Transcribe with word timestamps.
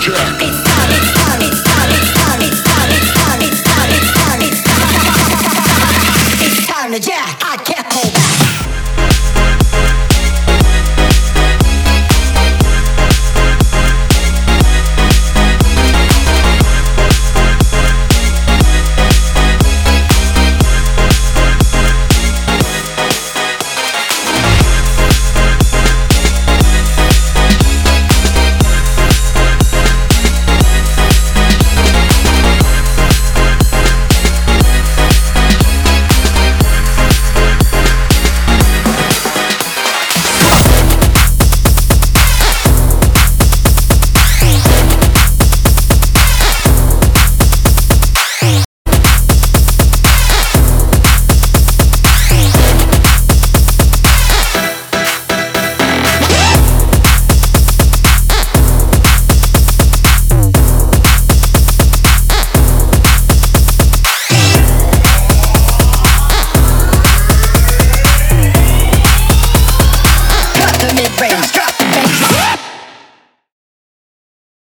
jack. 0.00 0.47